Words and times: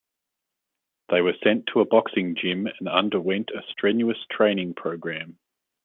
They 1.09 1.21
were 1.21 1.35
sent 1.43 1.67
to 1.67 1.81
a 1.81 1.85
boxing 1.85 2.35
gym 2.35 2.67
and 2.79 2.89
underwent 2.89 3.51
a 3.55 3.61
strenuous 3.71 4.17
training 4.31 4.73
program. 4.73 5.37